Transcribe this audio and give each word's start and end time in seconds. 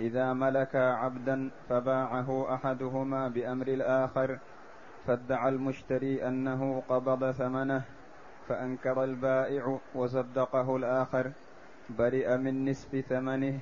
إذا 0.00 0.32
ملك 0.32 0.76
عبدا 0.76 1.50
فباعه 1.68 2.54
أحدهما 2.54 3.28
بأمر 3.28 3.68
الآخر 3.68 4.38
فادعى 5.06 5.48
المشتري 5.48 6.28
أنه 6.28 6.82
قبض 6.88 7.30
ثمنه 7.30 7.82
فأنكر 8.48 9.04
البائع 9.04 9.78
وصدقه 9.94 10.76
الآخر 10.76 11.32
برئ 11.98 12.36
من 12.36 12.70
نصف 12.70 12.96
ثمنه 13.08 13.58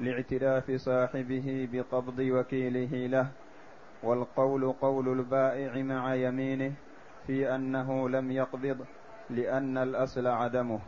لاعتراف 0.00 0.70
صاحبه 0.70 1.68
بقبض 1.72 2.18
وكيله 2.18 3.06
له. 3.06 3.26
والقول 4.02 4.72
قول 4.72 5.08
البائع 5.08 5.82
مع 5.82 6.14
يمينه 6.14 6.72
في 7.26 7.54
أنه 7.54 8.08
لم 8.08 8.30
يقبض 8.30 8.78
لأن 9.30 9.78
الأصل 9.78 10.26
عدمه. 10.26 10.80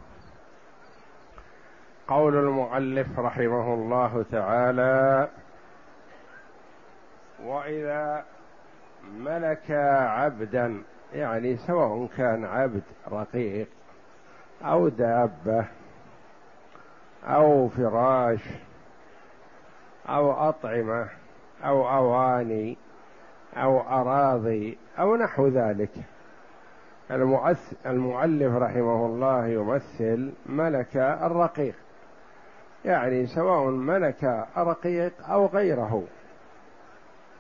قول 2.11 2.37
المؤلف 2.37 3.19
رحمه 3.19 3.75
الله 3.75 4.25
تعالى 4.33 5.29
وإذا 7.45 8.25
ملك 9.19 9.71
عبدا 10.01 10.83
يعني 11.15 11.57
سواء 11.57 12.09
كان 12.17 12.45
عبد 12.45 12.83
رقيق 13.13 13.69
أو 14.63 14.89
دابة 14.89 15.65
أو 17.25 17.69
فراش 17.69 18.41
أو 20.09 20.33
أطعمة 20.33 21.09
أو 21.65 21.89
أواني 21.89 22.77
أو 23.57 23.81
أراضي 23.81 24.79
أو 24.99 25.17
نحو 25.17 25.49
ذلك. 25.49 25.91
المؤلف 27.87 28.55
رحمه 28.55 29.07
الله 29.07 29.47
يمثل 29.47 30.33
ملك 30.47 30.97
الرقيق. 30.97 31.75
يعني 32.85 33.27
سواء 33.27 33.71
ملك 33.71 34.47
رقيق 34.57 35.13
أو 35.31 35.47
غيره 35.47 36.05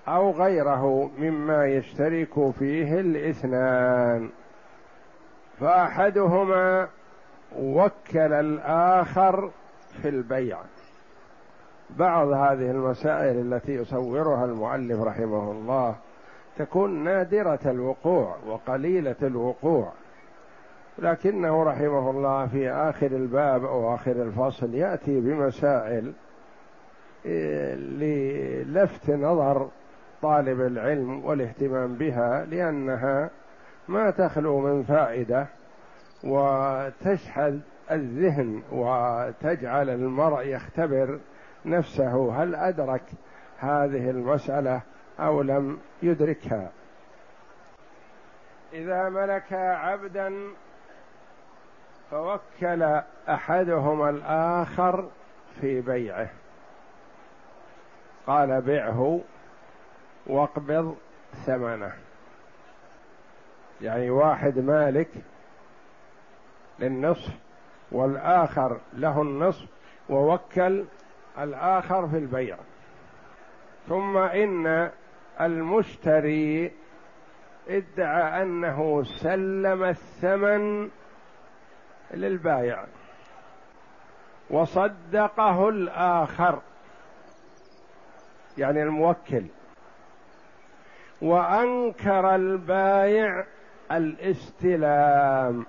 أو 0.08 0.30
غيره 0.30 1.10
مما 1.19 1.66
يشترك 1.66 2.50
فيه 2.58 3.00
الاثنان. 3.00 4.30
فأحدهما 5.61 6.88
وكل 7.58 8.33
الآخر 8.33 9.50
في 10.02 10.08
البيع. 10.08 10.58
بعض 11.91 12.28
هذه 12.28 12.70
المسائل 12.70 13.55
التي 13.55 13.72
يصورها 13.72 14.44
المؤلف 14.44 15.00
رحمه 15.00 15.52
الله 15.52 15.94
تكون 16.58 17.05
نادرة 17.05 17.61
الوقوع 17.66 18.36
وقليلة 18.46 19.16
الوقوع. 19.22 19.92
لكنه 21.00 21.62
رحمه 21.62 22.10
الله 22.10 22.46
في 22.46 22.70
آخر 22.70 23.06
الباب 23.06 23.64
أو 23.64 23.94
آخر 23.94 24.10
الفصل 24.10 24.74
يأتي 24.74 25.20
بمسائل 25.20 26.12
إيه، 27.26 27.74
للفت 27.74 29.10
نظر 29.10 29.68
طالب 30.22 30.60
العلم 30.60 31.24
والاهتمام 31.24 31.94
بها 31.94 32.44
لأنها 32.44 33.30
ما 33.88 34.10
تخلو 34.10 34.60
من 34.60 34.82
فائدة 34.82 35.46
وتشحذ 36.24 37.58
الذهن 37.90 38.62
وتجعل 38.72 39.90
المرء 39.90 40.46
يختبر 40.46 41.18
نفسه 41.64 42.42
هل 42.42 42.55
أدرك 42.55 43.02
هذه 43.58 44.10
المسألة 44.10 44.83
أو 45.20 45.42
لم 45.42 45.78
يدركها. 46.02 46.70
إذا 48.72 49.08
ملك 49.08 49.52
عبدا 49.52 50.33
فوكل 52.10 53.00
أحدهما 53.28 54.10
الآخر 54.10 55.08
في 55.60 55.80
بيعه. 55.80 56.30
قال 58.26 58.60
بعه 58.60 59.20
واقبض 60.26 60.96
ثمنه. 61.46 61.92
يعني 63.80 64.10
واحد 64.10 64.58
مالك 64.58 65.08
للنصف 66.78 67.32
والآخر 67.92 68.80
له 68.92 69.22
النصف 69.22 69.66
ووكل 70.08 70.84
الآخر 71.38 72.08
في 72.08 72.18
البيع. 72.18 72.56
ثم 73.88 74.16
إن 74.16 74.90
المشتري 75.40 76.72
ادعى 77.68 78.42
أنه 78.42 79.02
سلم 79.04 79.84
الثمن 79.84 80.90
للبايع. 82.14 82.84
وصدقه 84.50 85.68
الآخر. 85.68 86.60
يعني 88.58 88.82
الموكل. 88.82 89.44
وأنكر 91.22 92.34
البايع 92.34 93.44
الاستلام. 93.92 95.66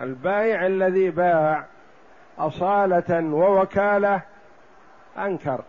البايع 0.00 0.66
الذي 0.66 1.10
باع 1.10 1.66
أصالة 2.38 3.34
ووكالة 3.34 4.22
أنكر 5.18 5.64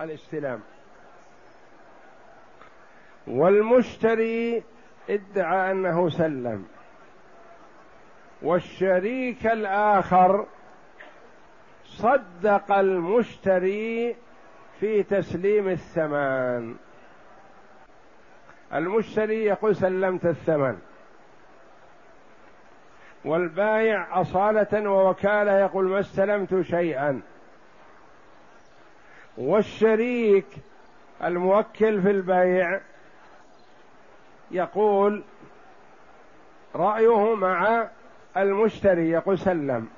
الاستلام. 0.00 0.60
والمشتري 3.26 4.62
ادعى 5.10 5.70
أنه 5.70 6.08
سلم. 6.08 6.66
والشريك 8.42 9.46
الآخر 9.46 10.46
صدق 11.84 12.72
المشتري 12.72 14.16
في 14.80 15.02
تسليم 15.02 15.68
الثمن. 15.68 16.76
المشتري 18.74 19.44
يقول 19.44 19.76
سلمت 19.76 20.26
الثمن. 20.26 20.78
والبايع 23.24 24.20
أصالة 24.20 24.90
ووكالة 24.90 25.58
يقول 25.58 25.84
ما 25.84 26.00
استلمت 26.00 26.60
شيئا. 26.60 27.22
والشريك 29.38 30.46
الموكل 31.24 32.02
في 32.02 32.10
البيع 32.10 32.80
يقول 34.50 35.22
رأيه 36.74 37.34
مع 37.34 37.88
المشتري 38.36 39.10
يقول 39.10 39.38
سلم. 39.38 39.88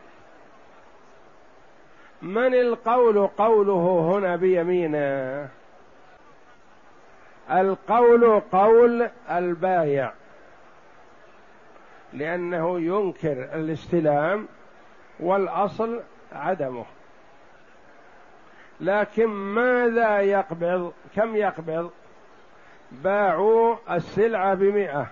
من 2.22 2.55
القول 2.55 3.27
قوله 3.27 4.12
هنا 4.15 4.37
بيمينه؟ 4.37 5.49
القول 7.50 8.41
قول 8.41 9.09
البايع. 9.31 10.12
لأنه 12.12 12.81
ينكر 12.81 13.49
الاستلام 13.55 14.49
والأصل 15.21 16.01
عدمه. 16.33 16.84
لكن 18.81 19.27
ماذا 19.27 20.21
يقبض؟ 20.21 20.93
كم 21.16 21.37
يقبض؟ 21.37 21.91
باعوا 22.93 23.77
السلعة 23.91 24.54
بمئة. 24.54 25.07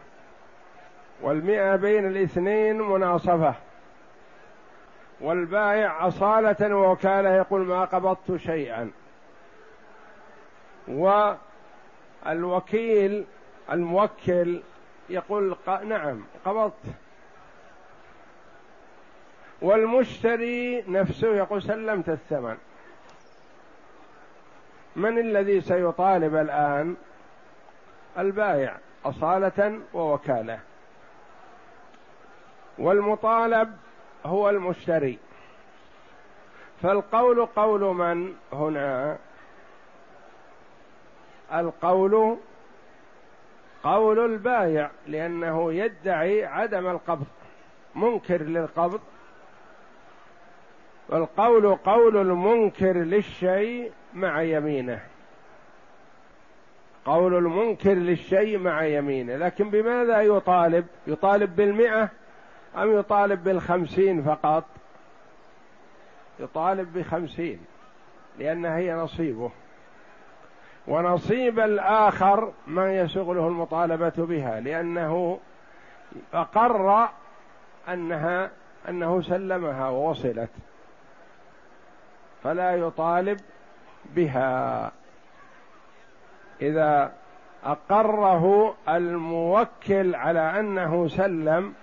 والمئة 1.22 1.76
بين 1.76 2.06
الاثنين 2.06 2.82
مناصفة. 2.82 3.54
والبائع 5.20 6.08
أصالة 6.08 6.76
ووكالة 6.76 7.36
يقول 7.36 7.60
ما 7.60 7.84
قبضت 7.84 8.36
شيئا. 8.36 8.90
والوكيل 12.26 13.24
الموكل 13.72 14.62
يقول 15.10 15.56
نعم 15.84 16.24
قبضت. 16.44 16.84
والمشتري 19.62 20.84
نفسه 20.88 21.34
يقول 21.34 21.62
سلمت 21.62 22.08
الثمن. 22.08 22.56
من 24.96 25.18
الذي 25.18 25.60
سيطالب 25.60 26.36
الآن؟ 26.36 26.96
البائع 28.18 28.76
أصالة 29.04 29.80
ووكالة. 29.94 30.58
والمطالب 32.82 33.76
هو 34.26 34.50
المشتري. 34.50 35.18
فالقول 36.82 37.46
قول 37.46 37.80
من 37.80 38.34
هنا؟ 38.52 39.18
القول 41.54 42.36
قول 43.84 44.18
البايع 44.18 44.90
لأنه 45.06 45.72
يدعي 45.72 46.44
عدم 46.44 46.86
القبض 46.86 47.26
منكر 47.94 48.42
للقبض. 48.42 49.00
والقول 51.08 51.74
قول 51.74 52.16
المنكر 52.16 52.96
للشيء 52.96 53.92
مع 54.14 54.42
يمينه. 54.42 55.00
قول 57.04 57.34
المنكر 57.34 57.94
للشيء 57.94 58.58
مع 58.58 58.84
يمينه. 58.84 59.36
لكن 59.36 59.70
بماذا 59.70 60.20
يطالب؟ 60.20 60.86
يطالب 61.06 61.56
بالمئة؟ 61.56 62.21
أم 62.76 62.98
يطالب 62.98 63.44
بالخمسين 63.44 64.22
فقط؟ 64.22 64.64
يطالب 66.40 66.98
بخمسين 66.98 67.60
لأن 68.38 68.64
هي 68.64 68.94
نصيبه. 68.94 69.50
ونصيب 70.88 71.58
الآخر 71.58 72.52
ما 72.66 73.00
يشغله 73.00 73.48
المطالبة 73.48 74.12
بها 74.16 74.60
لأنه 74.60 75.38
أقر 76.34 77.08
أنها 77.88 78.50
أنه 78.88 79.22
سلمها 79.22 79.88
ووصلت. 79.88 80.50
فلا 82.42 82.76
يطالب 82.76 83.40
بها. 84.14 84.92
إذا 86.62 87.12
أقره 87.64 88.74
الموكل 88.88 90.14
على 90.14 90.60
أنه 90.60 91.08
سلم 91.08 91.74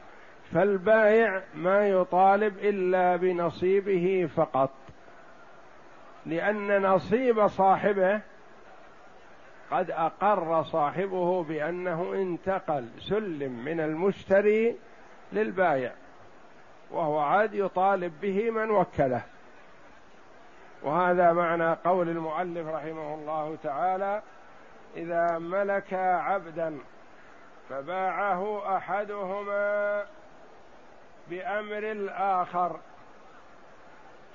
فالبائع 0.53 1.41
ما 1.55 1.87
يطالب 1.87 2.57
إلا 2.57 3.15
بنصيبه 3.15 4.29
فقط. 4.35 4.71
لأن 6.25 6.81
نصيب 6.81 7.47
صاحبه 7.47 8.21
قد 9.71 9.91
أقر 9.91 10.63
صاحبه 10.63 11.43
بأنه 11.43 12.13
انتقل 12.13 12.87
سلم 12.99 13.65
من 13.65 13.79
المشتري 13.79 14.75
للبائع 15.33 15.91
وهو 16.91 17.19
عاد 17.19 17.53
يطالب 17.53 18.13
به 18.21 18.51
من 18.51 18.71
وكله. 18.71 19.21
وهذا 20.83 21.33
معنى 21.33 21.73
قول 21.73 22.09
المؤلف 22.09 22.67
رحمه 22.67 23.13
الله 23.13 23.57
تعالى 23.63 24.21
إذا 24.97 25.37
ملك 25.37 25.93
عبدا 25.93 26.77
فباعه 27.69 28.75
أحدهما 28.77 30.05
بأمر 31.29 31.91
الآخر. 31.91 32.79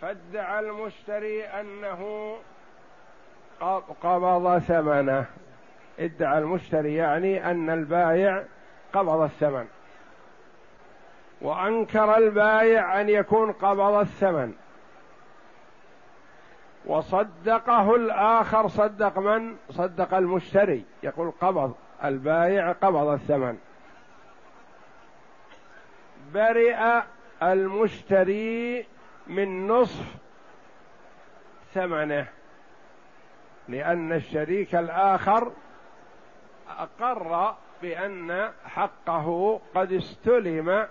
فادعى 0.01 0.61
المشتري 0.61 1.45
أنه 1.45 2.35
قبض 4.03 4.59
ثمنه. 4.59 5.25
ادعى 5.99 6.39
المشتري 6.39 6.95
يعني 6.95 7.51
أن 7.51 7.71
البايع 7.71 8.45
قبض 8.93 9.21
الثمن. 9.21 9.67
وأنكر 11.41 12.17
البايع 12.17 13.01
أن 13.01 13.09
يكون 13.09 13.53
قبض 13.53 13.95
الثمن. 13.95 14.53
وصدقه 16.87 17.95
الآخر 17.95 18.69
صدق 18.69 19.19
من؟ 19.19 19.57
صدق 19.71 20.15
المشتري. 20.15 20.85
يقول 21.03 21.33
قبض 21.41 21.75
البايع 22.05 22.73
قبض 22.73 23.07
الثمن. 23.07 23.59
برئ 26.35 27.01
المشتري 27.43 28.87
من 29.27 29.67
نصف 29.69 30.05
ثمنه 31.75 32.27
لأن 33.69 34.13
الشريك 34.13 34.75
الآخر 34.75 35.53
أقر 36.79 37.55
بأن 37.83 38.51
حقه 38.65 39.61
قد 39.75 39.93
استلم 39.93 40.87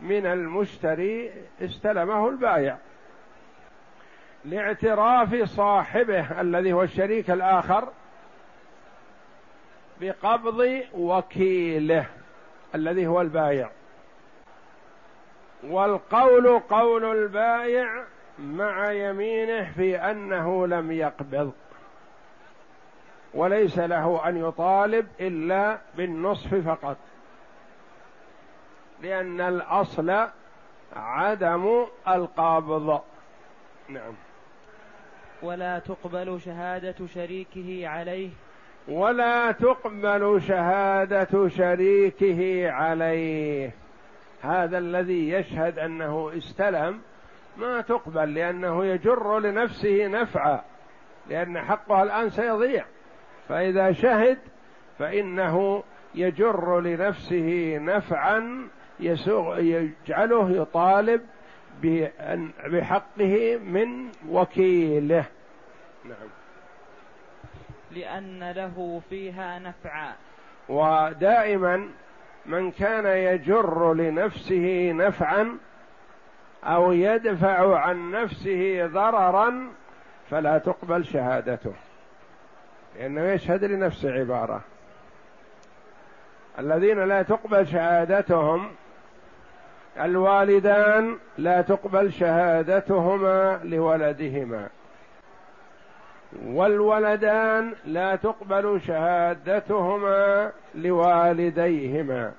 من 0.00 0.26
المشتري 0.26 1.32
استلمه 1.60 2.28
البايع 2.28 2.76
لاعتراف 4.44 5.42
صاحبه 5.42 6.40
الذي 6.40 6.72
هو 6.72 6.82
الشريك 6.82 7.30
الآخر 7.30 7.88
بقبض 10.00 10.82
وكيله 10.94 12.06
الذي 12.74 13.06
هو 13.06 13.20
البايع 13.20 13.70
والقول 15.62 16.58
قول 16.58 17.04
البايع 17.04 18.04
مع 18.38 18.92
يمينه 18.92 19.72
في 19.72 19.96
أنه 19.96 20.66
لم 20.66 20.92
يقبض. 20.92 21.52
وليس 23.34 23.78
له 23.78 24.28
أن 24.28 24.36
يطالب 24.36 25.06
إلا 25.20 25.78
بالنصف 25.96 26.54
فقط. 26.54 26.96
لأن 29.02 29.40
الأصل 29.40 30.26
عدم 30.96 31.86
القبض. 32.08 33.00
نعم. 33.88 34.14
ولا 35.42 35.78
تقبل 35.78 36.40
شهادة 36.40 37.06
شريكه 37.06 37.88
عليه. 37.88 38.30
ولا 38.88 39.52
تقبل 39.52 40.42
شهادة 40.48 41.48
شريكه 41.48 42.70
عليه. 42.70 43.81
هذا 44.42 44.78
الذي 44.78 45.30
يشهد 45.30 45.78
أنه 45.78 46.32
استلم 46.36 47.00
ما 47.56 47.80
تقبل 47.80 48.34
لأنه 48.34 48.84
يجر 48.84 49.38
لنفسه 49.38 50.06
نفعا 50.06 50.60
لأن 51.28 51.60
حقها 51.60 52.02
الآن 52.02 52.30
سيضيع. 52.30 52.84
فإذا 53.48 53.92
شهد 53.92 54.38
فإنه 54.98 55.82
يجر 56.14 56.80
لنفسه 56.80 57.78
نفعا 57.78 58.68
يسوغ 59.00 59.58
يجعله 59.58 60.50
يطالب 60.50 61.20
بحقه 62.66 63.58
من 63.58 64.10
وكيله. 64.28 65.24
نعم. 66.04 66.28
لأن 67.90 68.50
له 68.50 69.02
فيها 69.10 69.58
نفعا. 69.58 70.12
ودائما 70.68 71.88
من 72.46 72.70
كان 72.70 73.06
يجر 73.06 73.94
لنفسه 73.94 74.92
نفعا 74.92 75.58
أو 76.64 76.92
يدفع 76.92 77.78
عن 77.78 78.10
نفسه 78.10 78.86
ضررا 78.86 79.68
فلا 80.30 80.58
تقبل 80.58 81.04
شهادته. 81.04 81.72
لأنه 82.98 83.20
يشهد 83.20 83.64
لنفسه 83.64 84.12
عبارة. 84.12 84.60
الذين 86.58 87.04
لا 87.04 87.22
تقبل 87.22 87.66
شهادتهم 87.66 88.70
الوالدان 90.00 91.18
لا 91.38 91.62
تقبل 91.62 92.12
شهادتهما 92.12 93.60
لولدهما. 93.64 94.68
والولدان 96.46 97.74
لا 97.84 98.16
تقبل 98.16 98.80
شهادتهما 98.86 100.52
لوالديهما. 100.74 102.32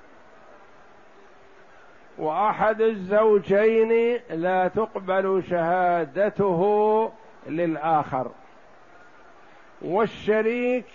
وأحد 2.18 2.80
الزوجين 2.80 4.20
لا 4.30 4.68
تقبل 4.68 5.42
شهادته 5.50 7.12
للآخر. 7.46 8.30
والشريك 9.82 10.86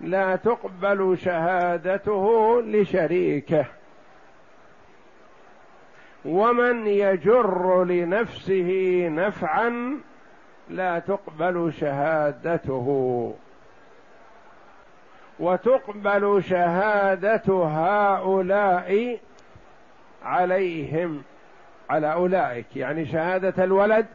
لا 0.00 0.36
تقبل 0.36 1.18
شهادته 1.18 2.62
لشريكه. 2.62 3.66
ومن 6.24 6.86
يجر 6.86 7.84
لنفسه 7.84 8.70
نفعا 9.08 10.00
لا 10.68 10.98
تقبل 10.98 11.72
شهادته. 11.80 13.34
وتقبل 15.40 16.42
شهادة 16.44 17.64
هؤلاء 17.64 19.18
عليهم 20.24 21.22
على 21.90 22.12
أولئك. 22.12 22.76
يعني 22.76 23.06
شهادة 23.06 23.64
الولد 23.64 24.06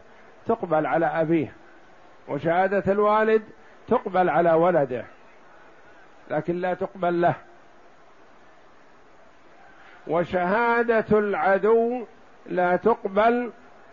تقبل 0.47 0.85
على 0.85 1.05
أبيه 1.05 1.53
وشهادة 2.27 2.91
الوالد 2.91 3.43
تقبل 3.87 4.29
على 4.29 4.53
ولده 4.53 5.05
لكن 6.29 6.55
لا 6.55 6.73
تقبل 6.73 7.21
له. 7.21 7.35
وشهادة 10.07 11.19
العدو 11.19 12.05
لا 12.45 12.75
تقبل 12.75 13.51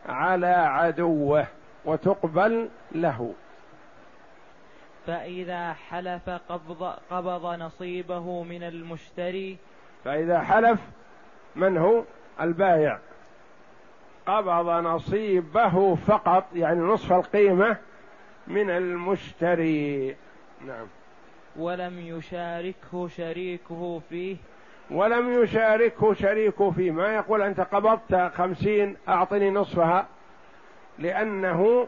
على 0.09 0.47
عدوه. 0.47 1.47
وتقبل 1.87 2.69
له. 2.93 3.35
فإذا 5.07 5.73
حلف 5.73 6.31
قبض, 6.31 6.95
قبض 7.11 7.47
نصيبه 7.47 8.43
من 8.43 8.63
المشتري 8.63 9.57
فإذا 10.05 10.41
حلف 10.41 10.81
من 11.57 11.77
هو؟ 11.77 12.03
البايع 12.41 12.99
قبض 14.27 14.69
نصيبه 14.69 15.95
فقط 15.95 16.45
يعني 16.55 16.81
نصف 16.81 17.13
القيمة 17.13 17.77
من 18.47 18.71
المشتري. 18.71 20.17
نعم. 20.67 20.87
ولم 21.57 21.99
يشاركه 21.99 23.09
شريكه 23.09 24.01
فيه. 24.09 24.37
ولم 24.91 25.43
يشاركه 25.43 26.15
شريكه 26.15 26.71
فيه. 26.71 26.91
ما 26.91 27.15
يقول 27.15 27.43
أنت 27.43 27.61
قبضت 27.61 28.31
خمسين 28.35 28.97
أعطني 29.09 29.51
نصفها؟ 29.51 30.07
لأنه 30.99 31.87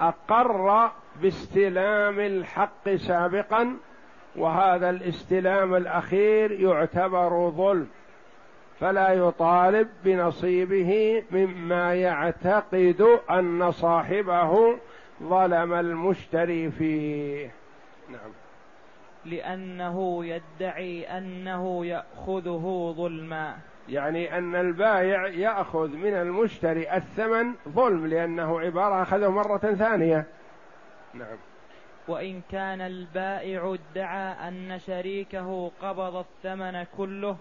أقر 0.00 0.90
باستلام 1.22 2.20
الحق 2.20 2.94
سابقا 2.94 3.76
وهذا 4.36 4.90
الاستلام 4.90 5.74
الأخير 5.74 6.52
يعتبر 6.52 7.50
ظلم. 7.50 7.88
فلا 8.80 9.12
يطالب 9.12 9.88
بنصيبه 10.04 11.22
مما 11.30 11.94
يعتقد 11.94 13.18
أن 13.30 13.72
صاحبه 13.72 14.78
ظلم 15.22 15.72
المشتري 15.72 16.70
فيه. 16.70 17.50
نعم. 18.08 18.30
لأنه 19.24 20.24
يدعي 20.24 21.18
أنه 21.18 21.86
يأخذه 21.86 22.94
ظلما. 22.96 23.56
يعني 23.88 24.38
أن 24.38 24.54
البائع 24.54 25.26
يأخذ 25.26 25.88
من 25.88 26.14
المشتري 26.14 26.96
الثمن 26.96 27.54
ظلم 27.68 28.06
لأنه 28.06 28.60
عبارة 28.60 29.02
أخذه 29.02 29.28
مرة 29.28 29.58
ثانية. 29.58 30.26
نعم. 31.14 31.36
وإن 32.08 32.40
كان 32.50 32.80
البائع 32.80 33.74
ادعى 33.74 34.48
أن 34.48 34.78
شريكه 34.78 35.70
قبض 35.82 36.16
الثمن 36.16 36.84
كله 36.96 37.36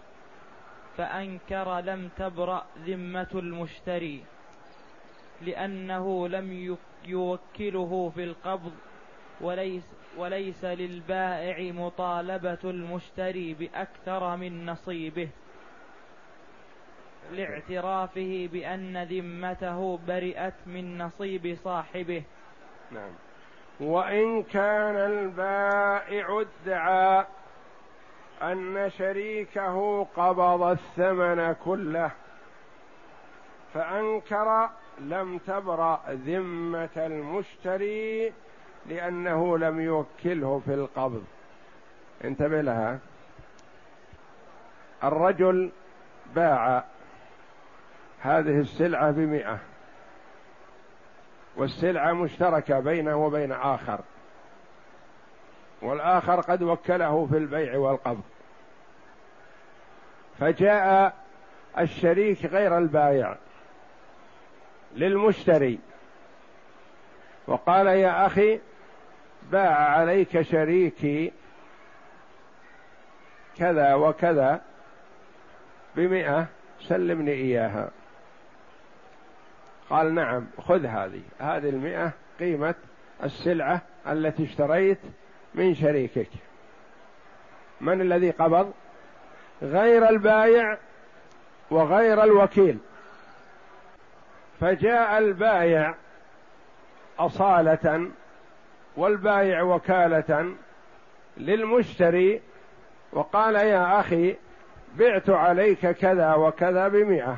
فأنكر 0.97 1.79
لم 1.79 2.09
تبرأ 2.17 2.65
ذمة 2.85 3.27
المشتري 3.33 4.23
لأنه 5.41 6.27
لم 6.27 6.77
يوكله 7.05 8.11
في 8.15 8.23
القبض 8.23 8.73
وليس 9.41 9.83
وليس 10.17 10.65
للبائع 10.65 11.71
مطالبة 11.71 12.57
المشتري 12.63 13.53
بأكثر 13.53 14.35
من 14.37 14.65
نصيبه. 14.65 15.29
لاعترافه 17.31 18.49
بأن 18.53 19.03
ذمته 19.03 19.99
برئت 20.07 20.53
من 20.65 20.97
نصيب 20.97 21.57
صاحبه. 21.63 22.23
نعم. 22.91 23.11
وإن 23.79 24.43
كان 24.43 24.95
البائع 24.95 26.41
ادعى 26.41 27.25
أن 28.41 28.91
شريكه 28.97 30.07
قبض 30.15 30.63
الثمن 30.63 31.55
كله 31.65 32.11
فأنكر 33.73 34.69
لم 34.99 35.37
تبرأ 35.37 36.01
ذمة 36.09 36.89
المشتري 36.97 38.33
لأنه 38.85 39.57
لم 39.57 39.79
يوكله 39.79 40.61
في 40.65 40.73
القبض. 40.73 41.23
انتبه 42.23 42.61
لها. 42.61 42.99
الرجل 45.03 45.71
باع 46.35 46.83
هذه 48.23 48.59
السلعة 48.59 49.11
بمئة. 49.11 49.59
والسلعة 51.55 52.13
مشتركة 52.13 52.79
بينه 52.79 53.25
وبين 53.25 53.51
آخر. 53.51 53.99
والآخر 55.81 56.41
قد 56.41 56.61
وكله 56.61 57.27
في 57.31 57.37
البيع 57.37 57.77
والقبض. 57.77 58.23
فجاء 60.39 61.13
الشريك 61.79 62.45
غير 62.45 62.77
البايع 62.77 63.35
للمشتري. 64.95 65.79
وقال 67.47 67.87
يا 67.87 68.25
أخي 68.25 68.59
باع 69.51 69.75
عليك 69.75 70.41
شريكي 70.41 71.33
كذا 73.57 73.93
وكذا 73.93 74.61
بمئة 75.95 76.45
سلمني 76.81 77.31
إياها. 77.31 77.91
قال 79.89 80.15
نعم 80.15 80.47
خذ 80.57 80.85
هذه. 80.85 81.21
هذه 81.39 81.69
المئة 81.69 82.11
قيمة 82.39 82.75
السلعة 83.23 83.81
التي 84.07 84.43
اشتريت 84.43 84.99
من 85.55 85.75
شريكك. 85.75 86.29
من 87.81 88.01
الذي 88.01 88.31
قبض؟ 88.31 88.73
غير 89.61 90.09
البايع 90.09 90.77
وغير 91.71 92.23
الوكيل. 92.23 92.77
فجاء 94.59 95.17
البايع 95.17 95.95
أصالة 97.19 98.11
والبايع 98.97 99.61
وكالة 99.61 100.55
للمشتري 101.37 102.41
وقال 103.11 103.55
يا 103.55 103.99
أخي 103.99 104.35
بعت 104.95 105.29
عليك 105.29 105.87
كذا 105.87 106.33
وكذا 106.33 106.87
بمئة. 106.87 107.37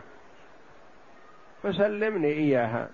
فسلمني 1.65 2.27
إياها. 2.27 2.89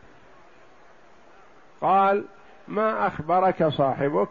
قال 1.81 2.25
ما 2.67 3.07
أخبرك 3.07 3.67
صاحبك؟ 3.67 4.29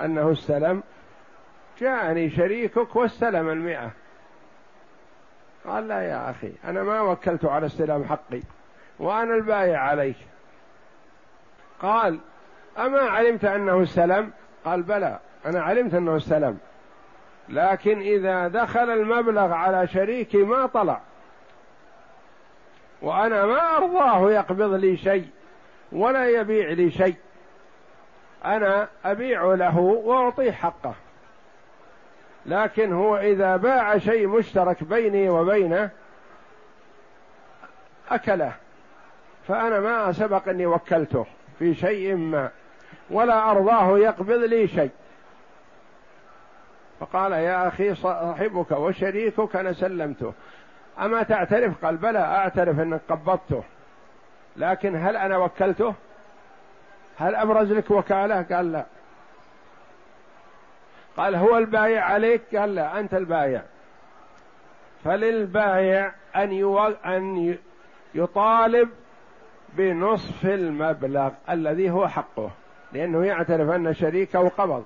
أنه 0.00 0.32
استلم. 0.32 0.82
جاءني 1.80 2.30
شريكك 2.30 2.96
واستلم 2.96 3.48
المئة. 3.48 3.90
قال 5.66 5.88
لا 5.88 6.02
يا 6.02 6.30
أخي 6.30 6.52
أنا 6.64 6.82
ما 6.82 7.00
وكلت 7.00 7.44
على 7.44 7.66
استلام 7.66 8.04
حقي 8.04 8.42
وأنا 8.98 9.34
البايع 9.34 9.80
عليك. 9.80 10.16
قال 11.82 12.18
أما 12.78 13.00
علمت 13.00 13.44
أنه 13.44 13.82
استلم؟ 13.82 14.30
قال 14.64 14.82
بلى 14.82 15.18
أنا 15.46 15.62
علمت 15.62 15.94
أنه 15.94 16.16
استلم 16.16 16.58
لكن 17.48 18.00
إذا 18.00 18.48
دخل 18.48 18.90
المبلغ 18.90 19.52
على 19.52 19.86
شريكي 19.86 20.42
ما 20.42 20.66
طلع. 20.66 21.00
وأنا 23.02 23.46
ما 23.46 23.76
أرضاه 23.76 24.30
يقبض 24.30 24.74
لي 24.74 24.96
شيء 24.96 25.28
ولا 25.92 26.28
يبيع 26.28 26.68
لي 26.68 26.90
شيء. 26.90 27.16
أنا 28.44 28.88
أبيع 29.04 29.54
له 29.54 29.78
وأعطيه 29.78 30.52
حقه. 30.52 30.94
لكن 32.46 32.92
هو 32.92 33.16
إذا 33.16 33.56
باع 33.56 33.98
شيء 33.98 34.26
مشترك 34.26 34.84
بيني 34.84 35.28
وبينه 35.28 35.90
أكله. 38.10 38.52
فأنا 39.48 39.80
ما 39.80 40.12
سبق 40.12 40.48
أني 40.48 40.66
وكلته 40.66 41.26
في 41.58 41.74
شيء 41.74 42.14
ما. 42.14 42.50
ولا 43.10 43.50
أرضاه 43.50 43.98
يقبض 43.98 44.30
لي 44.30 44.68
شيء. 44.68 44.90
فقال 47.00 47.32
يا 47.32 47.68
أخي 47.68 47.94
صاحبك 47.94 48.70
وشريكك 48.70 49.56
أنا 49.56 49.72
سلمته. 49.72 50.32
أما 51.00 51.22
تعترف؟ 51.22 51.84
قال 51.84 51.96
بلى 51.96 52.18
أعترف 52.18 52.80
أنك 52.80 53.00
قبضته. 53.08 53.62
لكن 54.56 54.96
هل 54.96 55.16
أنا 55.16 55.36
وكلته؟ 55.36 55.94
هل 57.18 57.34
أبرز 57.34 57.72
لك 57.72 57.90
وكالة؟ 57.90 58.42
قال 58.42 58.72
لا. 58.72 58.84
قال 61.16 61.34
هو 61.34 61.58
البايع 61.58 62.04
عليك؟ 62.04 62.56
قال 62.56 62.74
لا 62.74 63.00
أنت 63.00 63.14
البايع. 63.14 63.62
فللبايع 65.04 66.12
أن. 66.36 66.78
أن 67.06 67.56
يطالب 68.14 68.88
بنصف 69.72 70.44
المبلغ 70.44 71.30
الذي 71.50 71.90
هو 71.90 72.08
حقه 72.08 72.50
لأنه 72.92 73.24
يعترف 73.24 73.70
أن 73.70 73.94
شريكه 73.94 74.48
قبض. 74.48 74.84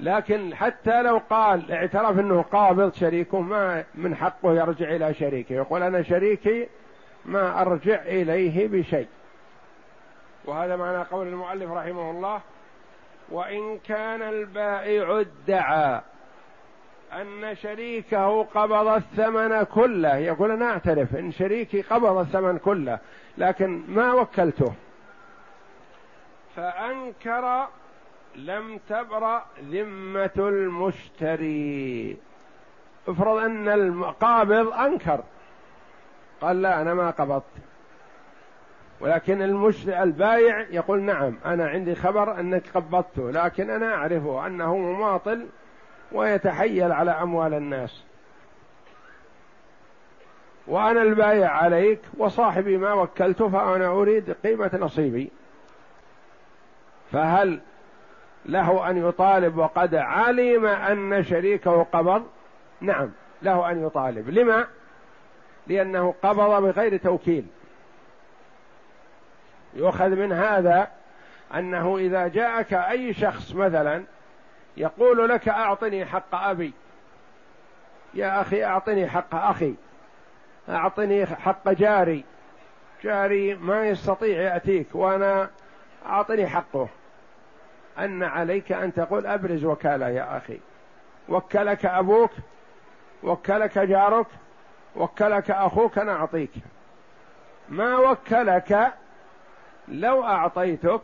لكن 0.00 0.54
حتى 0.54 1.02
لو 1.02 1.20
قال 1.30 1.72
اعترف 1.72 2.18
أنه 2.18 2.42
قابض 2.42 2.94
شريكه 2.94 3.40
ما 3.40 3.84
من 3.94 4.14
حقه 4.14 4.54
يرجع 4.54 4.88
إلى 4.88 5.14
شريكه. 5.14 5.52
يقول 5.52 5.82
أنا 5.82 6.02
شريكي 6.02 6.68
ما 7.24 7.60
أرجع 7.62 8.02
إليه 8.02 8.68
بشيء. 8.68 9.08
وهذا 10.44 10.76
معنى 10.76 11.02
قول 11.02 11.26
المؤلف 11.26 11.70
رحمه 11.70 12.10
الله 12.10 12.40
وإن 13.30 13.78
كان 13.78 14.22
البائع 14.22 15.20
ادعى 15.20 16.00
أن 17.12 17.54
شريكه 17.54 18.42
قبض 18.42 18.86
الثمن 18.86 19.62
كله. 19.62 20.16
يقول 20.16 20.50
أنا 20.50 20.70
أعترف 20.70 21.16
إن 21.16 21.32
شريكي 21.32 21.82
قبض 21.82 22.18
الثمن 22.18 22.58
كله 22.58 22.98
لكن 23.38 23.82
ما 23.88 24.12
وكلته. 24.12 24.74
فأنكر 26.56 27.66
لم 28.36 28.80
تبرأ 28.88 29.46
ذمة 29.62 30.30
المشتري. 30.38 32.16
افرض 33.08 33.36
أن 33.36 33.68
القابض 33.68 34.72
أنكر. 34.72 35.24
قال 36.40 36.62
لا 36.62 36.82
أنا 36.82 36.94
ما 36.94 37.10
قبضت. 37.10 37.44
ولكن 39.00 39.42
المشتري 39.42 40.02
البايع 40.02 40.60
يقول 40.60 41.02
نعم 41.02 41.38
أنا 41.44 41.68
عندي 41.68 41.94
خبر 41.94 42.40
أنك 42.40 42.62
قبضته 42.74 43.30
لكن 43.30 43.70
أنا 43.70 43.94
أعرفه 43.94 44.46
أنه 44.46 44.76
مماطل 44.76 45.46
ويتحيل 46.12 46.92
على 46.92 47.10
أموال 47.10 47.54
الناس. 47.54 48.04
وأنا 50.66 51.02
البايع 51.02 51.50
عليك 51.50 52.00
وصاحبي 52.18 52.76
ما 52.76 52.92
وكلته 52.92 53.48
فأنا 53.48 53.86
أريد 53.88 54.30
قيمة 54.30 54.70
نصيبي. 54.80 55.30
فهل 57.12 57.60
له 58.48 58.90
أن 58.90 59.08
يطالب 59.08 59.58
وقد 59.58 59.94
علم 59.94 60.66
أن 60.66 61.24
شريكه 61.24 61.82
قبض؟ 61.92 62.26
نعم 62.80 63.10
له 63.42 63.70
أن 63.70 63.86
يطالب. 63.86 64.30
لما؟ 64.30 64.66
لأنه 65.66 66.14
قبض 66.22 66.62
بغير 66.62 66.96
توكيل. 66.96 67.46
يؤخذ 69.74 70.08
من 70.08 70.32
هذا 70.32 70.88
أنه 71.54 71.98
إذا 71.98 72.28
جاءك 72.28 72.72
أي 72.72 73.14
شخص 73.14 73.54
مثلا 73.54 74.02
يقول 74.76 75.28
لك 75.28 75.48
أعطني 75.48 76.06
حق 76.06 76.34
أبي. 76.34 76.72
يا 78.14 78.40
أخي 78.40 78.64
أعطني 78.64 79.06
حق 79.06 79.34
أخي. 79.34 79.74
أعطني 80.68 81.26
حق 81.26 81.68
جاري. 81.68 82.24
جاري 83.02 83.54
ما 83.54 83.88
يستطيع 83.88 84.40
يأتيك 84.40 84.86
وأنا 84.94 85.50
أعطني 86.06 86.46
حقه. 86.46 86.88
أن 87.98 88.22
عليك 88.22 88.72
أن 88.72 88.94
تقول 88.94 89.26
أبرز 89.26 89.64
وكالة 89.64 90.08
يا 90.08 90.36
أخي. 90.36 90.60
وكلك 91.28 91.86
أبوك 91.86 92.30
وكلك 93.22 93.78
جارك 93.78 94.26
وكلك 94.96 95.50
أخوك 95.50 95.98
أنا 95.98 96.12
أعطيك. 96.12 96.50
ما 97.68 97.98
وكلك 97.98 98.92
لو 99.88 100.24
أعطيتك 100.24 101.02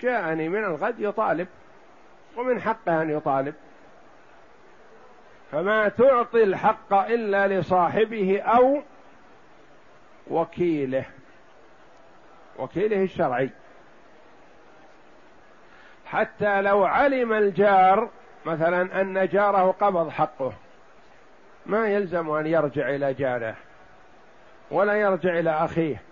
جاءني 0.00 0.48
من 0.48 0.64
الغد 0.64 1.00
يطالب 1.00 1.48
ومن 2.36 2.60
حقه 2.60 3.02
أن 3.02 3.10
يطالب. 3.10 3.54
فما 5.52 5.88
تعطي 5.88 6.42
الحق 6.42 6.92
إلا 6.94 7.60
لصاحبه 7.60 8.40
أو 8.40 8.82
وكيله. 10.30 11.04
وكيله 12.58 13.02
الشرعي. 13.02 13.50
حتى 16.10 16.62
لو 16.62 16.84
علم 16.84 17.32
الجار 17.32 18.08
مثلا 18.46 19.00
أن 19.00 19.28
جاره 19.28 19.70
قبض 19.80 20.08
حقه 20.08 20.52
ما 21.66 21.88
يلزم 21.88 22.30
أن 22.30 22.46
يرجع 22.46 22.88
إلى 22.88 23.14
جاره 23.14 23.54
ولا 24.70 24.94
يرجع 24.94 25.38
إلى 25.38 25.50
أخيه 25.50 26.02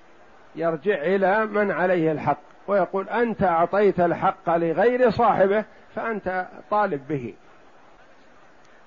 يرجع 0.56 0.94
إلى 0.94 1.46
من 1.46 1.70
عليه 1.70 2.12
الحق 2.12 2.38
ويقول 2.66 3.08
أنت 3.08 3.42
أعطيت 3.42 4.00
الحق 4.00 4.56
لغير 4.56 5.10
صاحبه 5.10 5.64
فأنت 5.94 6.46
طالب 6.70 7.08
به. 7.08 7.34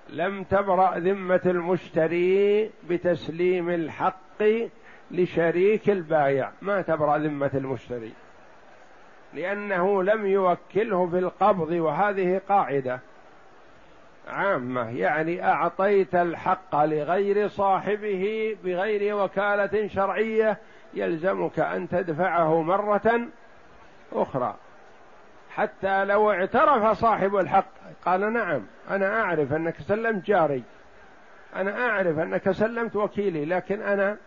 لم 0.10 0.44
تبرأ 0.44 1.00
ذمة 1.00 1.41
المشتري 1.46 2.72
بتسليم 2.89 3.70
الحق 3.70 4.44
لشريك 5.12 5.89
البايع 5.89 6.51
ما 6.62 6.82
تبرأ 6.82 7.18
ذمة 7.18 7.51
المشتري. 7.53 8.12
لأنه 9.34 10.04
لم 10.04 10.26
يوكله 10.26 11.06
بالقبض 11.06 11.72
وهذه 11.72 12.42
قاعدة 12.50 13.00
عامة. 14.28 14.90
يعني 14.90 15.46
أعطيت 15.46 16.16
الحق 16.16 16.76
لغير 16.76 17.48
صاحبه 17.48 18.58
بغير 18.64 19.16
وكالة 19.16 19.88
شرعية 19.88 20.58
يلزمك 20.94 21.60
أن 21.60 21.90
تدفعه 21.90 22.62
مرة 22.62 23.28
أخرى. 24.14 24.56
حتى 25.56 26.06
لو 26.06 26.32
اعترف 26.32 26.98
صاحب 26.98 27.36
الحق 27.36 27.66
قال 28.06 28.34
نعم 28.34 28.62
أنا 28.90 29.22
أعرف 29.22 29.54
أنك 29.54 29.76
سلمت 29.82 30.26
جاري 30.26 30.64
أنا 31.56 31.90
أعرف 31.90 32.20
أنك 32.20 32.52
سلمت 32.52 32.96
وكيلي 32.96 33.46
لكن 33.46 33.82
أنا 33.82 34.18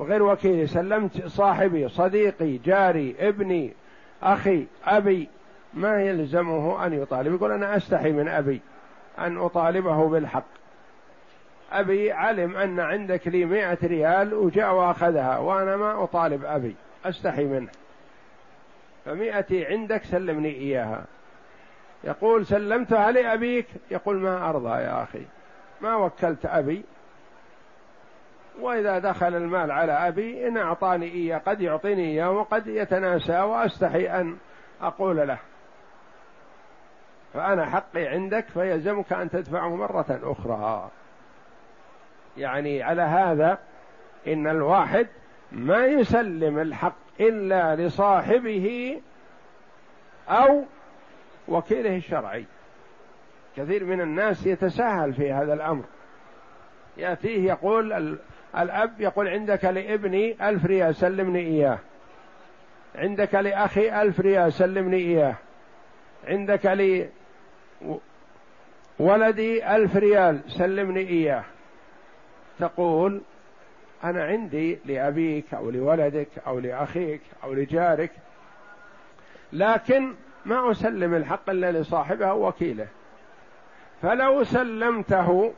غير 0.00 0.22
وكيلي 0.22 0.66
سلمت 0.66 1.26
صاحبي 1.26 1.88
صديقي 1.88 2.58
جاري 2.58 3.14
ابني 3.18 3.72
أخي 4.22 4.66
أبي. 4.84 5.28
ما 5.74 6.02
يلزمه 6.02 6.86
أن 6.86 6.92
يطالب. 6.92 7.34
يقول 7.34 7.52
أنا 7.52 7.76
أستحي 7.76 8.12
من 8.12 8.28
أبي 8.28 8.60
أن 9.18 9.38
أطالبه 9.38 10.08
بالحق. 10.08 10.44
أبي 11.72 12.12
علم 12.12 12.56
أن 12.56 12.80
عندك 12.80 13.28
لي 13.28 13.44
مائة 13.44 13.78
ريال 13.82 14.34
وجاء 14.34 14.74
وأخذها 14.74 15.38
وأنا 15.38 15.76
ما 15.76 16.04
أطالب 16.04 16.44
أبي 16.44 16.74
أستحي 17.04 17.44
منه. 17.44 17.70
فمائتي 19.04 19.66
عندك 19.66 20.04
سلمني 20.04 20.48
إياها. 20.48 21.04
يقول 22.04 22.46
سلمتها 22.46 23.10
لأبيك؟ 23.10 23.66
يقول 23.90 24.16
ما 24.16 24.50
أرضى 24.50 24.68
يا 24.68 25.02
أخي. 25.02 25.22
ما 25.80 25.96
وكلت 25.96 26.46
أبي 26.46 26.84
وإذا 28.60 28.98
دخل 28.98 29.34
المال 29.34 29.70
على 29.70 29.92
أبي 29.92 30.48
إن 30.48 30.56
أعطاني 30.56 31.06
إياه 31.06 31.38
قد 31.38 31.60
يعطيني 31.60 32.04
إياه 32.04 32.30
وقد 32.30 32.66
يتناسى 32.66 33.40
وأستحي 33.40 34.06
أن 34.06 34.36
أقول 34.80 35.16
له. 35.28 35.38
فأنا 37.34 37.66
حقي 37.66 38.06
عندك 38.06 38.44
فيلزمك 38.48 39.12
أن 39.12 39.30
تدفعه 39.30 39.76
مرة 39.76 40.20
أخرى. 40.22 40.90
يعني 42.36 42.82
على 42.82 43.02
هذا 43.02 43.58
إن 44.26 44.46
الواحد 44.46 45.06
ما 45.52 45.86
يسلم 45.86 46.58
الحق 46.58 46.96
إلا 47.20 47.76
لصاحبه 47.76 49.00
أو 50.28 50.64
وكيله 51.48 51.96
الشرعي. 51.96 52.44
كثير 53.56 53.84
من 53.84 54.00
الناس 54.00 54.46
يتساهل 54.46 55.14
في 55.14 55.32
هذا 55.32 55.54
الأمر. 55.54 55.84
يأتيه 56.96 57.48
يقول 57.48 58.18
الأب 58.58 59.00
يقول 59.00 59.28
عندك 59.28 59.64
لابني 59.64 60.48
ألف 60.48 60.64
ريال 60.66 60.96
سلمني 60.96 61.40
إياه. 61.40 61.78
عندك 62.94 63.34
لأخي 63.34 64.02
ألف 64.02 64.20
ريال 64.20 64.52
سلمني 64.52 64.96
إياه. 64.96 65.34
عندك 66.28 66.66
لي 66.66 67.08
ولدي 68.98 69.76
ألف 69.76 69.96
ريال 69.96 70.40
سلمني 70.48 71.00
إياه. 71.00 71.44
تقول 72.58 73.22
أنا 74.04 74.24
عندي 74.24 74.78
لأبيك 74.84 75.54
أو 75.54 75.70
لولدك 75.70 76.28
أو 76.46 76.58
لأخيك 76.58 77.20
أو 77.44 77.52
لجارك 77.52 78.10
لكن 79.52 80.14
ما 80.44 80.70
أسلم 80.70 81.14
الحق 81.14 81.50
إلا 81.50 81.72
لصاحبه 81.72 82.26
أو 82.26 82.48
وكيله 82.48 82.88
فلو 84.02 84.44
سلمته 84.44 85.52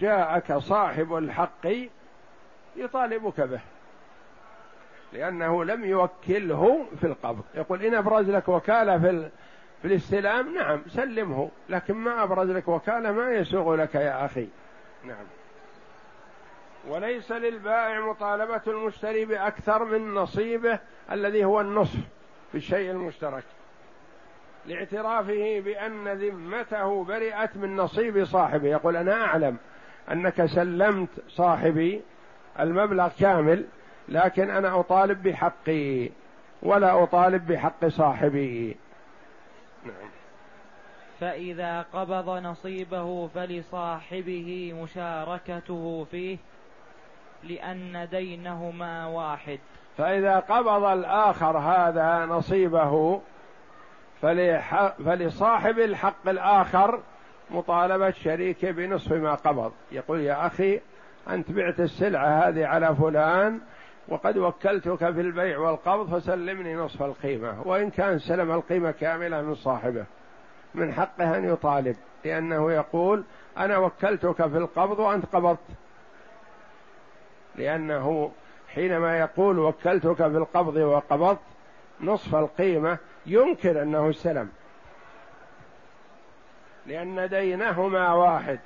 جاءك 0.00 0.56
صاحب 0.56 1.14
الحق 1.14 1.66
يطالبك 2.76 3.40
به 3.40 3.60
لأنه 5.12 5.64
لم 5.64 5.84
يوكله 5.84 6.86
في 7.00 7.06
القبض. 7.06 7.42
يقول 7.54 7.82
إن 7.82 7.94
أبرز 7.94 8.30
لك 8.30 8.48
وكالة 8.48 8.98
في 8.98 9.30
في 9.82 9.88
الاستلام 9.88 10.54
نعم 10.54 10.82
سلمه 10.88 11.50
لكن 11.68 11.94
ما 11.94 12.22
أبرز 12.22 12.50
لك 12.50 12.68
وكالة 12.68 13.12
ما 13.12 13.30
يسوغ 13.30 13.74
لك 13.74 13.94
يا 13.94 14.24
أخي. 14.24 14.48
نعم. 15.04 15.24
وليس 16.88 17.32
للبائع 17.32 18.00
مطالبة 18.00 18.62
المشتري 18.66 19.24
بأكثر 19.24 19.84
من 19.84 20.14
نصيبه 20.14 20.78
الذي 21.12 21.44
هو 21.44 21.60
النصف 21.60 22.00
في 22.52 22.58
الشيء 22.58 22.90
المشترك 22.90 23.44
لاعترافه 24.66 25.60
بأن 25.60 26.08
ذمته 26.08 27.04
برئت 27.04 27.56
من 27.56 27.76
نصيب 27.76 28.24
صاحبه. 28.24 28.68
يقول 28.68 28.96
أنا 28.96 29.24
أعلم 29.24 29.56
أنك 30.12 30.46
سلمت 30.46 31.08
صاحبي 31.28 32.02
المبلغ 32.60 33.08
كامل 33.20 33.64
لكن 34.08 34.50
أنا 34.50 34.80
أطالب 34.80 35.22
بحقي 35.22 36.10
ولا 36.62 37.02
أطالب 37.02 37.46
بحق 37.52 37.86
صاحبي. 37.86 38.76
نعم. 39.84 40.10
فإذا 41.20 41.82
قبض 41.92 42.28
نصيبه 42.28 43.26
فلصاحبه 43.26 44.74
مشاركته 44.82 46.06
فيه 46.10 46.38
لأن 47.42 48.08
دينهما 48.10 49.06
واحد. 49.06 49.58
فإذا 49.98 50.38
قبض 50.38 50.84
الآخر 50.84 51.58
هذا 51.58 52.26
نصيبه 52.26 53.20
فلصاحب 55.04 55.78
الحق 55.78 56.28
الآخر 56.28 57.00
مطالبة 57.50 58.10
شريكه 58.10 58.70
بنصف 58.70 59.12
ما 59.12 59.34
قبض. 59.34 59.72
يقول 59.92 60.20
يا 60.20 60.46
أخي 60.46 60.80
أنت 61.28 61.50
بعت 61.50 61.80
السلعة 61.80 62.48
هذه 62.48 62.66
على 62.66 62.96
فلان 62.96 63.60
وقد 64.08 64.38
وكلتك 64.38 64.98
في 64.98 65.20
البيع 65.20 65.58
والقبض 65.58 66.18
فسلمني 66.18 66.74
نصف 66.74 67.02
القيمة 67.02 67.62
وإن 67.64 67.90
كان 67.90 68.18
سلم 68.18 68.52
القيمة 68.52 68.90
كاملة 68.90 69.42
من 69.42 69.54
صاحبه 69.54 70.04
من 70.74 70.92
حقه 70.92 71.36
أن 71.36 71.44
يطالب 71.44 71.96
لأنه 72.24 72.72
يقول 72.72 73.24
أنا 73.58 73.78
وكلتك 73.78 74.46
في 74.46 74.58
القبض 74.58 74.98
وأنت 74.98 75.26
قبضت. 75.26 75.58
لأنه 77.56 78.32
حينما 78.68 79.18
يقول 79.18 79.58
وكلتك 79.58 80.16
في 80.16 80.36
القبض 80.36 80.76
وقبضت 80.76 81.40
نصف 82.00 82.34
القيمة 82.34 82.98
ينكر 83.26 83.82
أنه 83.82 84.10
استلم 84.10 84.48
لأن 86.86 87.28
دينهما 87.28 88.12
واحد. 88.12 88.58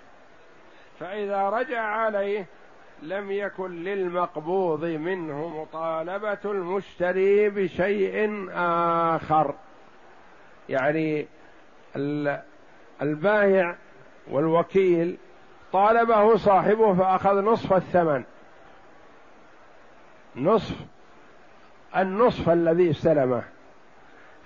فإذا 1.00 1.48
رجع 1.48 1.80
عليه 1.80 2.46
لم 3.02 3.30
يكن 3.30 3.70
للمقبوض 3.70 4.84
منه 4.84 5.48
مطالبة 5.48 6.38
المشتري 6.44 7.50
بشيء 7.50 8.48
آخر. 8.54 9.54
يعني 10.68 11.26
البايع 13.02 13.76
والوكيل 14.30 15.16
طالبه 15.72 16.36
صاحبه 16.36 16.94
فأخذ 16.94 17.44
نصف 17.44 17.72
الثمن. 17.72 18.24
نصف 20.36 20.76
النصف 21.96 22.50
الذي 22.50 22.90
استلمه. 22.90 23.42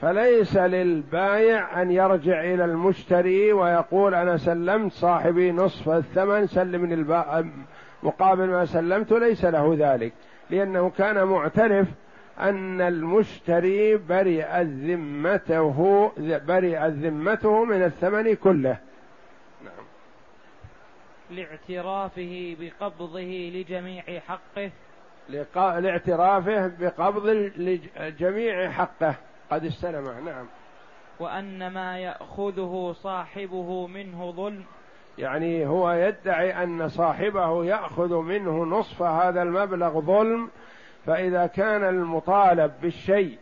فليس 0.01 0.57
للبايع 0.57 1.83
أن 1.83 1.91
يرجع 1.91 2.41
إلى 2.41 2.65
المشتري 2.65 3.53
ويقول 3.53 4.15
أنا 4.15 4.37
سلمت 4.37 4.93
صاحبي 4.93 5.53
نصف 5.53 5.89
الثمن 5.89 6.47
سلمني 6.47 6.95
الباء 6.95 7.49
مقابل 8.03 8.47
ما 8.47 8.65
سلمت 8.65 9.13
ليس 9.13 9.45
له 9.45 9.77
ذلك 9.79 10.13
لأنه 10.51 10.91
كان 10.91 11.25
معترف 11.25 11.87
أن 12.41 12.81
المشتري 12.81 13.97
برئ 13.97 14.63
ذمته 14.63 16.13
برئت 16.19 16.93
ذمته 16.93 17.65
من 17.65 17.83
الثمن 17.83 18.35
كله. 18.35 18.77
نعم. 19.65 19.85
لاعترافه 21.31 22.57
بقبضه 22.61 23.51
لجميع 23.55 24.03
حقه. 24.03 24.71
لاعترافه 25.81 26.67
بقبض 26.81 27.27
لجميع 27.57 28.71
حقه. 28.71 29.15
قد 29.51 29.65
استلمه 29.65 30.21
نعم. 30.21 30.47
وأن 31.21 31.71
ما 31.71 31.99
يأخذه 31.99 32.95
صاحبه 33.03 33.87
منه 33.87 34.31
ظلم. 34.31 34.65
يعني 35.19 35.67
هو 35.67 35.91
يدعي 35.91 36.63
أن 36.63 36.89
صاحبه 36.89 37.65
يأخذ 37.65 38.15
منه 38.15 38.65
نصف 38.65 39.03
هذا 39.03 39.43
المبلغ 39.43 40.01
ظلم 40.01 40.51
فإذا 41.07 41.47
كان 41.47 41.85
المطالب 41.85 42.73
بالشيء 42.83 43.39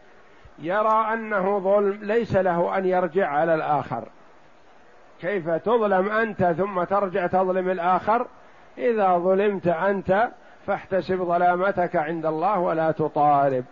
يرى 0.59 1.13
أنه 1.13 1.59
ظلم 1.59 1.99
ليس 2.03 2.37
له 2.37 2.79
أن 2.79 2.87
يرجع 2.87 3.29
على 3.29 3.55
الآخر. 3.55 4.09
كيف 5.21 5.51
تظلم 5.51 6.11
أنت 6.11 6.45
ثم 6.45 6.85
ترجع 6.85 7.27
تظلم 7.27 7.71
الآخر؟ 7.71 8.27
إذا 8.79 9.19
ظلمت 9.19 9.67
أنت 9.67 10.29
فاحتسب 10.67 11.17
ظلامتك 11.17 11.97
عند 11.97 12.27
الله 12.27 12.59
ولا 12.59 12.91
تطالب. 12.91 13.65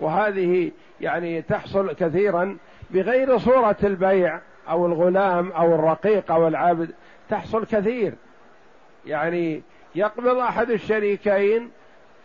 وهذه 0.00 0.70
يعني 1.00 1.42
تحصل 1.42 1.92
كثيرا 1.92 2.56
بغير 2.90 3.38
صورة 3.38 3.76
البيع 3.84 4.40
أو 4.68 4.86
الغلام 4.86 5.52
أو 5.52 5.74
الرقيق 5.74 6.32
أو 6.32 6.48
العبد 6.48 6.90
تحصل 7.28 7.66
كثير. 7.66 8.14
يعني 9.06 9.62
يقبض 9.94 10.36
أحد 10.38 10.70
الشريكين 10.70 11.70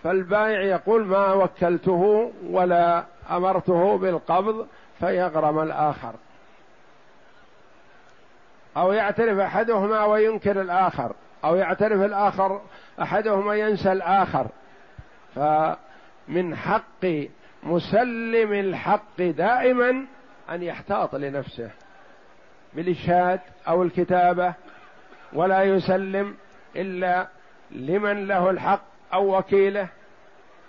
فالبائع 0.03 0.61
يقول 0.61 1.05
ما 1.05 1.33
وكلته 1.33 2.31
ولا 2.49 3.05
أمرته 3.31 3.97
بالقبض 3.97 4.67
فيغرم 4.99 5.59
الآخر. 5.59 6.13
أو 8.77 8.91
يعترف 8.91 9.39
أحدهما 9.39 10.05
وينكر 10.05 10.61
الآخر 10.61 11.11
أو 11.45 11.55
يعترف 11.55 12.01
الآخر 12.01 12.61
أحدهما 13.01 13.55
ينسى 13.55 13.91
الآخر. 13.91 14.47
فمن 15.35 16.55
حق 16.55 17.05
مسلم 17.65 18.53
الحق 18.53 19.21
دائما 19.21 20.05
أن 20.49 20.63
يحتاط 20.63 21.15
لنفسه 21.15 21.71
بالاشهاد 22.73 23.39
أو 23.67 23.83
الكتابة 23.83 24.53
ولا 25.33 25.63
يسلم 25.63 26.35
إلا 26.75 27.27
لمن 27.71 28.27
له 28.27 28.49
الحق 28.49 28.81
أو 29.13 29.37
وكيله 29.37 29.87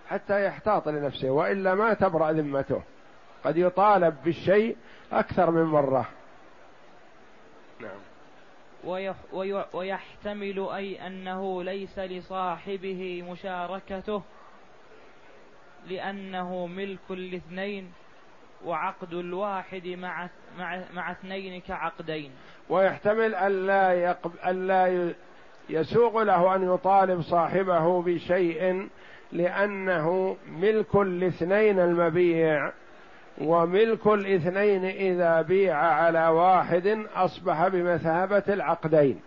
حتى 0.09 0.47
يحتاط 0.47 0.89
لنفسه 0.89 1.31
وإلا 1.31 1.75
ما 1.75 1.95
تبرأ 1.95 2.33
ذمته. 2.33 2.83
قد 3.45 3.57
يطالب 3.57 4.17
بالشيء 4.25 4.77
أكثر 5.13 5.51
من 5.51 5.63
مرة. 5.63 6.09
نعم. 7.81 7.99
ويحتمل 9.73 10.69
أي 10.75 11.07
أنه 11.07 11.63
ليس 11.63 11.99
لصاحبه 11.99 13.25
مشاركته. 13.31 14.23
لأنه 15.88 16.66
ملك 16.66 17.11
الاثنين 17.11 17.92
وعقد 18.64 19.14
الواحد 19.14 19.87
مع 19.87 20.29
مع 20.59 20.81
مع 20.94 21.12
اثنين 21.12 21.61
كعقدين. 21.61 22.31
ويحتمل 22.68 23.35
ألا 23.35 23.92
يقب 23.92 24.33
ألا 24.46 25.12
يسوغ 25.68 26.22
له 26.22 26.55
أن 26.55 26.75
يطالب 26.75 27.22
صاحبه 27.22 28.03
بشيء 28.03 28.88
لأنه 29.33 30.37
ملك 30.49 30.94
الاثنين 30.94 31.81
المبيع 31.81 32.72
وملك 33.38 34.07
الاثنين 34.07 34.85
إذا 34.85 35.42
بيع 35.42 35.77
على 35.77 36.29
واحد 36.29 37.07
أصبح 37.14 37.68
بمثابة 37.68 38.42
العقدين. 38.49 39.20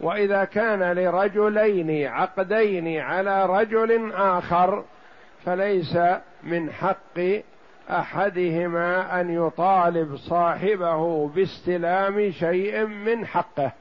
وإذا 0.00 0.44
كان 0.44 0.92
لرجلين 0.92 2.06
عقدين 2.06 3.00
على 3.00 3.46
رجل 3.46 4.12
آخر 4.12 4.84
فليس 5.44 5.98
من 6.42 6.72
حق 6.72 7.20
أحدهما 7.90 9.20
أن 9.20 9.46
يطالب 9.46 10.16
صاحبه 10.16 11.28
باستلام 11.28 12.30
شيء 12.30 12.86
من 12.86 13.26
حقه 13.26 13.72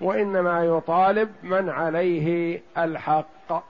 وإنما 0.00 0.64
يطالب 0.64 1.32
من 1.42 1.70
عليه 1.70 2.60
الحق. 2.78 3.64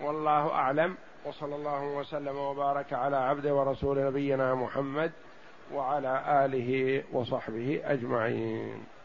والله 0.00 0.52
أعلم. 0.52 0.94
وصلى 1.24 1.54
الله 1.56 1.84
وسلم 1.84 2.36
وبارك 2.36 2.92
على 2.92 3.16
عبده 3.16 3.54
ورسول 3.54 4.06
نبينا 4.06 4.54
محمد 4.54 5.12
وعلى 5.74 6.22
آله 6.44 7.02
وصحبه 7.12 7.80
أجمعين. 7.84 8.97